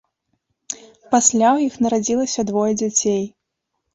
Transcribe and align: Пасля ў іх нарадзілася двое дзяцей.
Пасля 1.11 1.45
ў 1.53 1.57
іх 1.69 1.75
нарадзілася 1.85 2.41
двое 2.51 2.71
дзяцей. 2.83 3.23